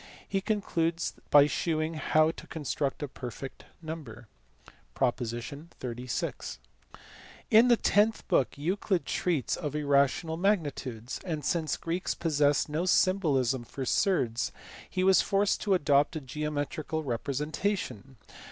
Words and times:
He 0.27 0.41
concludes 0.41 1.13
by 1.29 1.45
shewing 1.45 1.93
how 1.93 2.31
to 2.31 2.47
construct 2.47 3.03
a 3.03 3.07
"perfect" 3.07 3.65
number 3.83 4.27
(prop. 4.95 5.17
36). 5.17 6.57
In 7.51 7.67
the 7.67 7.77
tenth 7.77 8.27
book 8.27 8.57
Euclid 8.57 9.05
treats 9.05 9.55
of 9.55 9.75
irrational 9.75 10.37
magnitudes; 10.37 11.19
and, 11.23 11.45
since 11.45 11.73
the 11.77 11.83
Greeks 11.83 12.15
possessed 12.15 12.67
no 12.67 12.87
symbolism 12.87 13.63
for 13.63 13.83
surds, 13.85 14.51
he 14.89 15.03
was 15.03 15.21
forced 15.21 15.61
to 15.61 15.75
adopt 15.75 16.15
a 16.15 16.19
geometrical 16.21 17.03
representation. 17.03 18.15